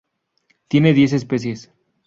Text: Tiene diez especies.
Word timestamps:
Tiene 0.67 0.93
diez 0.95 1.13
especies. 1.13 1.69